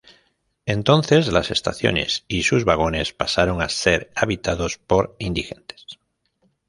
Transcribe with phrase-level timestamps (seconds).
[0.65, 5.99] Entonces las estaciones y sus vagones pasaron a ser habitados por indigentes.